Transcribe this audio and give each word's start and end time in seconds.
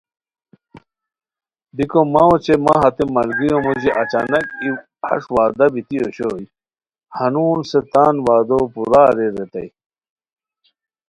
بیکو 1.75 2.01
مہ 2.13 2.21
اوچے 2.29 2.55
مہ 2.65 2.73
ہتے 2.81 3.03
ملگیریو 3.13 3.57
مُوژی 3.65 3.89
اچانک 4.01 4.45
ای 4.61 4.69
ہݰ 5.07 5.23
وعدہ 5.35 5.65
بیتی 5.73 5.97
اوشوئے، 6.01 6.45
ہنون 7.17 7.59
ہسے 7.63 7.79
تان 7.91 8.15
وعدو 8.25 8.59
پورا 8.73 9.01
اریر 9.09 9.31
ریتائے 9.37 9.67